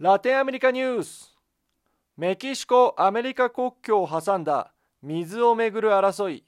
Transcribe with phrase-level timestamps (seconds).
[0.00, 1.36] ラテンアメリカニュース。
[2.16, 6.44] メキシコ・アメリカ国境を挟んだ水をめぐる争い。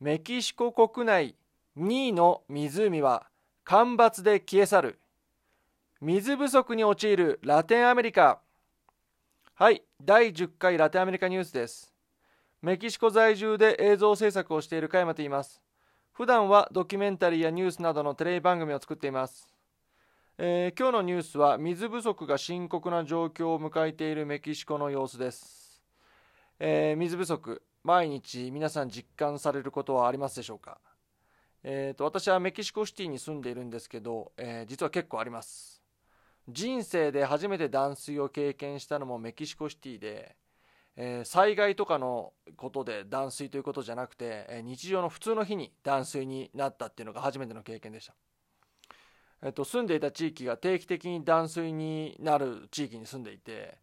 [0.00, 1.36] メキシコ国内
[1.78, 3.28] 2位の湖は
[3.62, 4.98] 干ばつで消え去る。
[6.00, 8.40] 水不足に陥るラテンアメリカ。
[9.54, 11.94] はい第10回ラテンアメリカニュースです。
[12.62, 15.62] メキシコ在住で映像制作をしている加山と言います。
[16.12, 19.46] 普段はドキュメンタリーやニュースなどのテレビ番組を作っています。
[20.42, 25.82] えー、今日のニュースは水不足が深刻な状況を迎えているメキシコの様子です、
[26.58, 30.78] えー、水不足毎日皆さん実感されることはありますでしょうか、
[31.62, 35.82] えーと、私はメキシコシティに住んでいるんですけど、え実は結構あります。
[36.48, 40.36] 人生で初めて断水を経験したのもメキシコシティで、
[40.96, 48.14] え災害とかのことで断水ということじゃなくて、え日常の普通の日に断水になったっていうのが初めての経験でした。
[49.42, 53.78] えっと、住んでいた地域が定期的に断水になる地域に住んでいて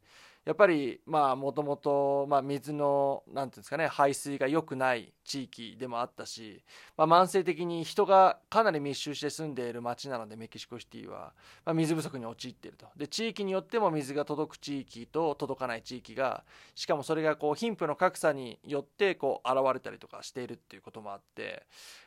[0.48, 6.63] やっぱりまあもともと水の何て言うんですかね排水が良くない地域でもあったし、
[6.95, 11.34] まあ、慢性的に人がかなり密集して住んでいる町なのでメキシコシティは、
[11.65, 16.45] まあ、水不足に陥っているとで地域によっても水が届く地域と届かない地域が
[16.76, 21.63] しかもそれがこう貧富の格差によってこう現れたりとかしているっていうこともあって、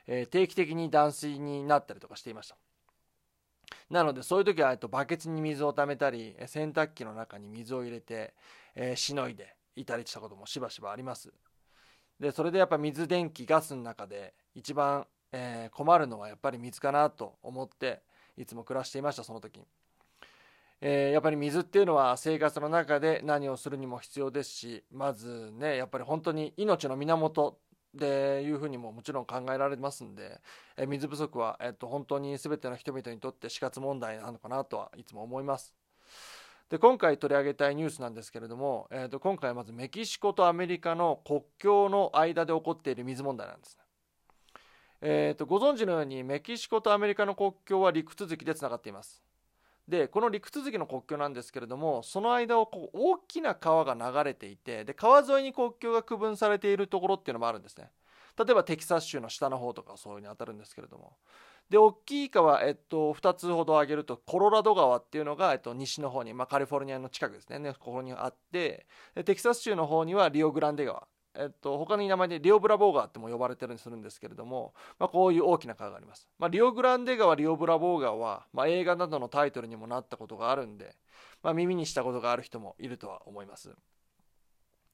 [0.07, 2.57] えー、定期的に断水になったりとかしていました。
[3.91, 8.35] なのでそういう時はとバケツに水を溜めたり洗濯機の中に水を入れて、
[8.75, 11.33] えー、しのいでいたりしたこともしばしばあります。
[12.19, 18.03] でそれでやっぱ水電気ガスの中で一番、えー、困るのはやっぱり水かなと思って
[18.37, 19.59] いつも暮らしていましたその時。
[19.59, 19.67] に、
[20.83, 27.59] えー、やっぱり水っていうのは生活の中で何をするにも必要ですしまずねやっぱり本当に命の源
[27.95, 30.41] でいうふうにももちろん考えられますんで、
[30.77, 35.75] え水不足は、えっと、本当に全ての人々にとって死活問題なのかなとはいつも思います。
[36.69, 43.85] で今回取り上げたいニュースなんですけれども、えー、と今回はまずメキシコとアメリカの国境の間で起こっている水問題なんですね。
[45.03, 49.21] えー、とご存知のようにメキシコとアメリカの国境は陸続きでつながっています。
[49.89, 57.91] でこの陸続きの国境なんですけれどもその間をこう大きな川が流れていてで川沿いに国境が区分されているところっていうのもあるんですね。
[58.39, 61.17] 例えばテキサス州の下の方とかそういうに当たるんですけれども。
[61.69, 67.61] で大きい川、えっと、2つほど挙げるとコロラド川っていうのが、えっと、西の方に、まあ、カリフォルニアの近くですね。
[67.61, 68.87] ねここにあって
[69.25, 71.07] テキサス州の方にはリオグランデ川。
[71.41, 76.29] えっと、他に名前でリオブラボー川っても呼ばれてるんするんですけれども、まあ、こういう大きな川があります。
[76.39, 80.95] まあ、リオグランデ川、リオブラボー川は、まあ、映画などのタイトルにもなったことがあるんで、
[81.43, 83.75] まあ、耳にしたことがある人もいるとは思います。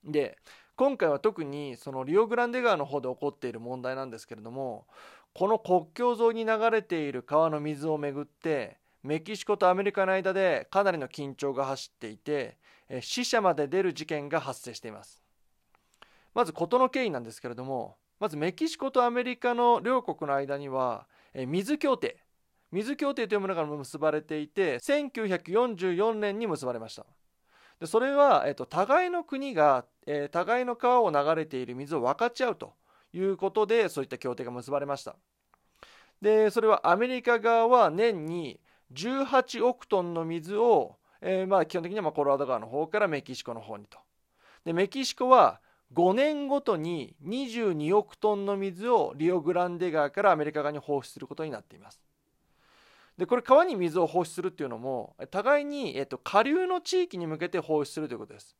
[0.04, 0.38] で、
[0.76, 4.86] 今回は特にそのリオグランデ川の方で起こっている問題なんですけれども、
[5.34, 12.56] この国境沿いに流れている川の水をめぐって、メキシコとアメリカの間でかなりの緊張が走っていて、
[13.00, 15.25] 死者まで出る事件が発生しています。
[16.36, 22.18] まず事の経緯なんですけれどもまずメキシコとアメリカの両国の間には水協定。
[22.72, 27.06] 水協定というものが結ばれていて1944年に結ばれました。
[27.80, 32.74] でそれは、えっと、互いの国が、えー、互いの川を流れている水を分かち合うと
[33.14, 35.16] いうことでそういった協定が結ばれました。
[36.20, 38.60] でそれはアメリカ側は年に
[38.92, 43.98] 18億トンの水を、えー、まあ基本的にはコロラド川の方からメキシコの方にと。
[44.66, 45.60] でメキシコは
[45.94, 52.00] 5年ごとに22億トンの水をリオグランデ川からアメリカ側に放出することになっています。
[53.16, 58.56] でこれ川に水を放出するっていうのも互いに、えっと、下流の地域に向けて放出するということです。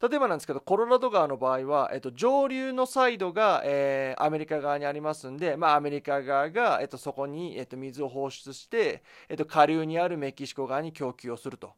[0.00, 11.72] 例えばなんですけどコロラド川の場合は、えっと、上流のサイドが、えー、アメリカ側にありますんで、まあ、アメリカ側が、えっと、そこに、えっと、水を放出して、えっと、下流にあるメキシコ側に供給をすると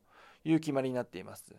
[0.45, 1.55] いう決まりになっています。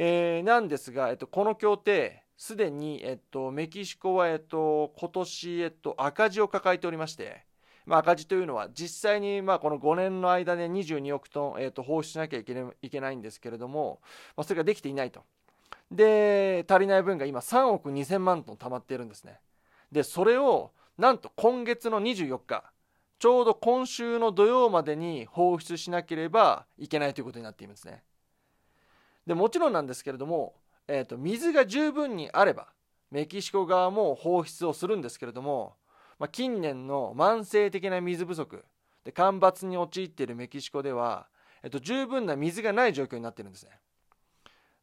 [0.00, 7.44] えー、なんですが、えっと、この協定すでに、えっと、メキシコは、えっと、今年、えっと、赤字を抱えておりまして、
[7.84, 13.98] まあ、赤字というのは実際に、まあ、この5年の間で22億トン、えっと、放出しなきゃいけいけないんですけれども、
[14.36, 15.24] まあ、それができていないと。
[15.90, 19.40] で足りない分が今3億2000万トン溜まっているんですね。
[19.90, 22.62] でそれをなんと今月の24日
[23.18, 28.04] ちょうど今週の土曜までに放出しなければいけないということになっていますね。
[29.28, 30.54] でもちろんなんですけれども、
[30.88, 32.68] えーと、水が十分にあれば
[33.10, 35.74] メキシコ側も放出をするんですけれども、
[36.18, 38.64] まあ、近年の慢性的な水不足
[39.04, 41.26] で干ばつに陥っているメキシコでは、
[41.62, 43.72] えーと、十分な水がない状況になってるんですね。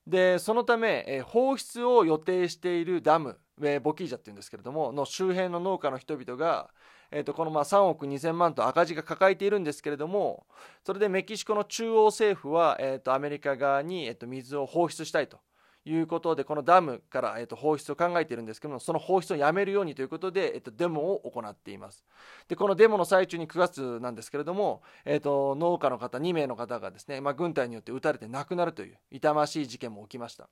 [0.06, 6.70] でそのため、え放出を予定しているダム、えボキージャっていうんですけれどもの周辺の農家の人々が、
[7.18, 10.46] えー、とこのまあ3億2000万と赤字が抱えているんですけれども
[10.84, 15.40] それでメキシコの中央政府は、えー、とアメリカ側に、えー、と水を放出したいと
[15.86, 22.04] いうことでこのダムから、えー、と放出を考えているんですけどもその放出をやめるようにということで、えー、とデモを行っています。
[22.50, 30.50] でこのデモの最中に9月なんですけれども、えー、と農家の方2名の方がですね、まあ、軍隊によって撃たれて亡くなるという痛ましい事件も起きました、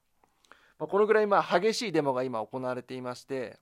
[0.80, 3.60] まあ、このぐらいまあ激しいデモが今行われていまして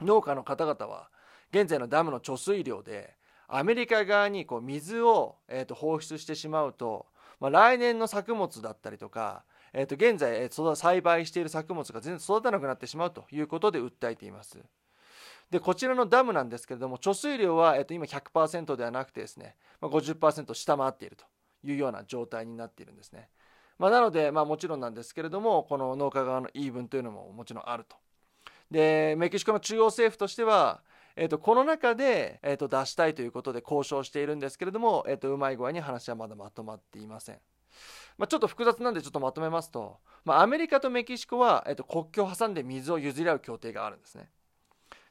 [0.00, 1.10] 農家の方々は
[1.56, 3.14] 現在のダムの貯水量で
[3.48, 7.06] アメリカ側にこう水を、えー、と放出してしまうと、
[7.38, 14.58] まあ、来年の作物だったりとかえー、と現在、えー、栽培している作物が全然育たなくなってしまうということで訴えています。
[15.50, 21.24] でこちらのダムなんですけれども貯水量は、えー、と今100%ではなくてですね、まあ、50%下回っていると
[21.64, 23.28] いうような状態になっているんですね。
[23.78, 27.96] まあ、なので、まあ、もちろんなんですけれどもこの農家側の言い分というのももちろんあると。
[28.70, 30.80] でメキシコの中央政府としては
[31.16, 37.38] えーと、この中で、えーと、出したいということで交渉しているんですけれども、えーとうまい具合に話はまだまとまっていません。
[38.18, 44.30] まあ、ちょっと複雑なんでちょっとまとめますと、まあ、アメリカとメキシコは、えっと、国境を挟んで水を譲り合う協定があるんですね。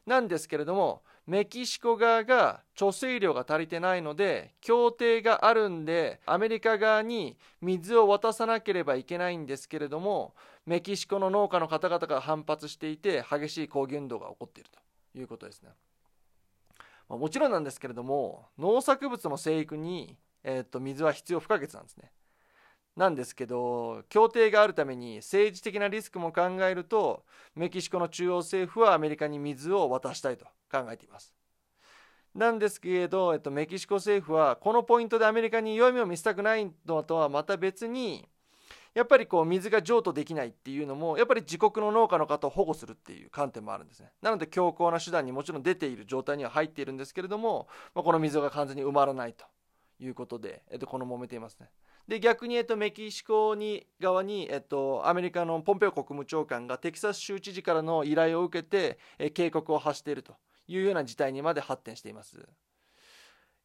[0.06, 10.34] なんですけれどもメキシコ側が貯水量が足りてないので協定があるんでアメリカ側に水を渡さなければいけないんですけれども
[10.66, 15.70] メキシコの農家の方々が反発していて激しい抗議運動が起こっているということですね。
[17.08, 22.10] まあ、もちろんなんですけれども農作物の生育に、えー、と水は必要不可欠なんですね。
[22.96, 27.24] なんですけど協定があるために政治的なリスクも考えると
[27.56, 31.34] メキシコの中央政府はアメリカに水を渡したいと考えています。
[32.34, 38.28] なんですけれど、えっと、メキシコ政府はこのポイントでアメリカに弱みを見せたくないのとはまた別に
[38.94, 49.44] やっぱりこう水が譲渡できないっていうのもやっぱり自国の農家の方を保護するっていう観点もあるんですねなので強硬な手段にもちろん出ている状態には入っているんですけれども、まあ、この溝が完全に埋まらないと
[49.98, 51.68] いうことで、えっと、この揉めていますね
[52.06, 60.34] で逆に、えっと、メキシコに側に、えっと、アメリカのポンペオ国務長官がテキサス州知事からの依頼を受けて、え警告を発していると
[60.68, 62.46] いうような事態にまで発展しています。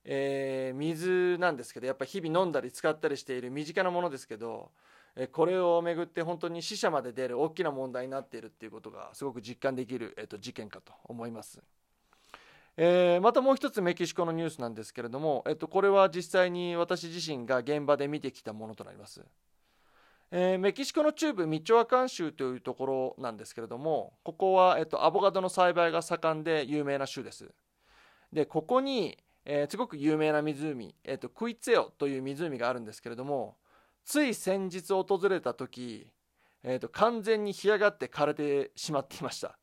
[0.05, 4.71] えー、水なんですけどやっぱ日々飲んだり使ったりしている身近なものですけど
[5.31, 11.61] これをめぐって本当に死者まで出る大きな問題になっているっていうことがすごく実感できる、えっと、事件かと思います。
[12.77, 19.21] えー、またもう一つメキシコのニュースなんですけれども、えっと、これは実際に私自身が現場で見てきたものとなります。
[20.31, 27.49] えー、メキシコの中部ミチョアカン州というところなんですけれどもここは、えっと、アボカドの栽培が盛んで有名な州です。
[28.31, 33.57] でここに、えー、すごく有名な湖、えっと、クイツェオという湖があるんですけれども
[34.05, 36.11] つい先日訪れた時、
[36.63, 39.57] えっと、完全に干上がって枯れてしまっていました。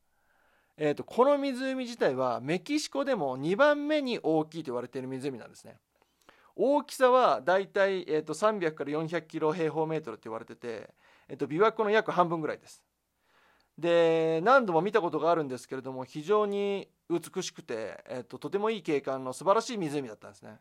[0.77, 5.79] えーと、この湖自体はメキシコでも2番目に大きいと言われている湖なんですね。
[6.55, 10.89] 大きさはだいたい、えーと、300から400キロ平方メートルって言われてて、
[11.27, 12.83] えーと、琵琶湖の約半分ぐらいです。
[13.77, 20.57] で何度も見たことがあるんですけれども非常に美しくて、えー、ととてもいい景観の素晴らしい湖だったんですね。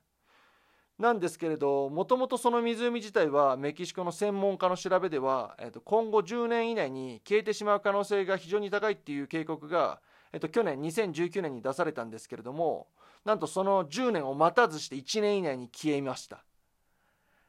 [0.98, 10.00] なんですけれどもともとその湖自体はメキシコの専門家の調べでは、えー、と今後10年以内に消えてしまう可能性が非常に高いっていう警告が、
[10.32, 12.86] えー、と去年2019年に出されたんですけれども
[13.26, 16.44] なんとその10年を待たずして1年以内に消えました。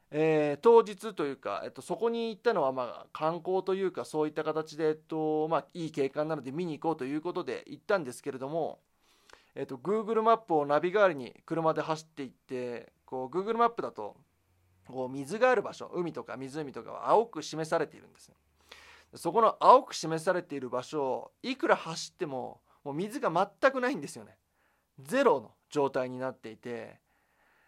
[0.10, 8.80] えー、当日というか、えっと、そこに行ったのは、まあ、観光というかそういった形で、えっとまあ、いい景観なので見に行こうということで行ったんですけれども、
[9.54, 14.16] えっと、Google マップをナビ代わりに車で走っていってこう Google マップだと
[14.86, 18.32] こう水がある場所海とか湖とかは青く示されているんです
[19.16, 24.38] そこの青く示されている場所をいくら走ってももう水が全くないんですよね。
[25.00, 27.00] ゼロの状態になっていて、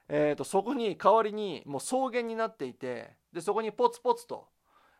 [0.08, 4.48] えー、とそこに代わりにもう草原になっていてでそこにポツポツと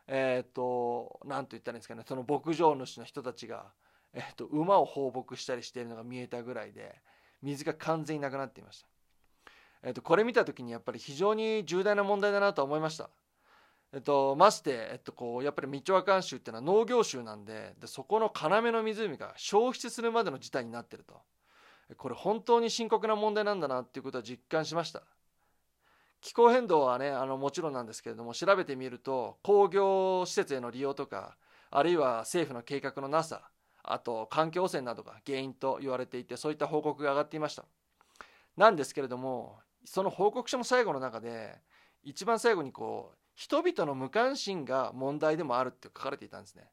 [0.06, 3.72] えっ、ー、と何と言ったらいいんですかねその牧場主の人たちが、
[4.12, 7.00] えー、と馬を放牧したりしているのが見えたぐらいで
[7.42, 8.88] 水が完全になくなっていました。
[9.82, 13.08] えっと、これ見た時にやっぱり非常に重大な問題だなと思いました。
[13.92, 21.20] えっと、まして、えっと、こうやっぱりミチョアカン州っていうのは農業州なんででそこの要の湖が消失するまでの事態になってると。
[21.96, 25.02] これ本当に深刻な問題なんだなっていうことは実感しました。
[26.20, 31.36] 気候変動はねあのもちろんなんですけれども調べてみると工業施設への利用とか
[31.70, 33.42] あるいは政府の計画のなさ
[33.82, 37.64] あと環境汚染などが原因と言われていてそういった報告が上がっていました。
[38.56, 41.58] なんですけれどもその報告書の最後の中で
[42.02, 46.68] 一番最後にこう人々の無関心が問題でもあるって書かれていたんですね。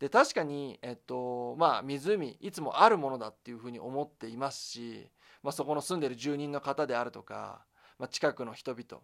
[0.00, 5.08] で確かに、えっとまあ、湖いつもあるものだっていうふうに思っていますし、
[5.44, 7.64] まあ、そこの住んでる住人の方であるとか、
[8.00, 9.00] まあ、近くの人々、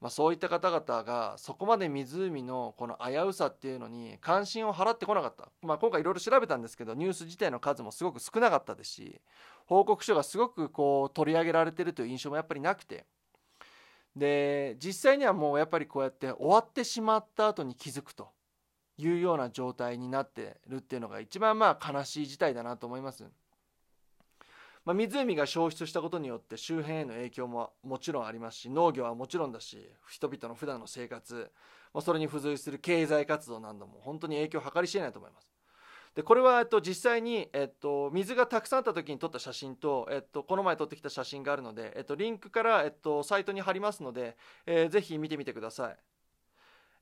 [0.00, 9.20] まあ、そういった方々がそこまで湖のこの危うさっていうのに関心を払ってこなかった、まあ、今回いろいろ調べたんですけどニュース自体の数もすごく少なかったですし
[9.64, 13.06] 報告書がすごくこう取り上げられてるという印象もやっぱりなくて
[14.14, 18.28] で実際にはもうやっぱりこうやって終わってしまった後に気づくと
[18.98, 23.24] いうような状態になってるっていうのが一番まあ悲しい事態だなと思います。
[24.86, 31.50] まあ、湖が消失したことによって周辺への影響ももちろんありますし農業はもちろんだし人々の普段の生活、
[31.92, 35.52] まあ、それに付随する経済活動なども本当に影響を計り知れないと思います。
[36.14, 45.96] でこれは、えっと、実際に、えっと、水がたくさんあった時に撮った写真と、えっと、この前撮ってきた写真があるので、えっと、リンクから、えっと、サイトに貼りますので、えー、ぜひ見てみてください。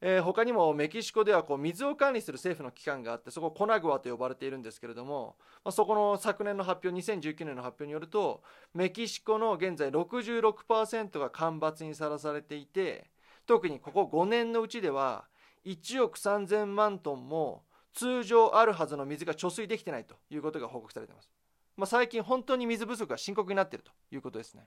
[0.01, 8.43] えー、他にもメキシコではこう水を管理する政府の機関があってそこコナグアと呼ばれているんですけれども、まあ、そこの昨年の発表2019年の発表によると
[8.75, 13.11] メキシコの現在66%が干ばつにさらされていて
[13.47, 15.25] 特にここ5年のうちでは
[15.65, 17.63] 1億3000万トンも
[17.95, 21.31] 通常あるはずの水が貯水できてないということが報告されています。
[21.77, 24.67] まあ、最近本当に水不足が深刻になっているということですね。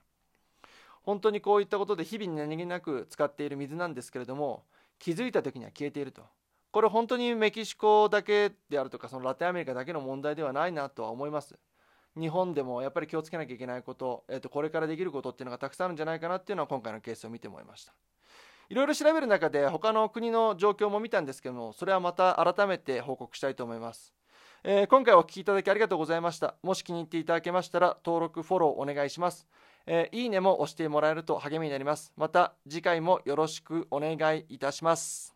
[1.02, 4.64] 本当にこういったことで日々に何気なく使っている水なんですけれども
[4.98, 6.22] 気づいた時には消えていると。
[6.70, 11.58] これ本当にメキシコだけであるとかそのラテンアメリカだけの問題ではないなとは思います。
[12.18, 17.94] 日本でもやっぱり気をつけなきゃいけないこと、えー、とこれからできることっていうのがたくさんあるんじゃないかなっていうのは今回のケースを見て思いました。
[18.70, 24.12] いろいろ調べる中で他の国の状況も見たんですけどもそれはまた改めて報告したいと思います、
[24.62, 29.46] えー、今回お聴きいただきありがとうございましたもし気に入っていただけましたら登録フォローお願いします、
[29.90, 32.12] えー、いいねも押してもらえると励みになります。
[32.14, 35.34] また次回もよろしくお願いいたします。